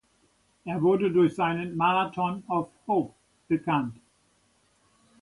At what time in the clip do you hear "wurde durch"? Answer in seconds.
0.81-1.35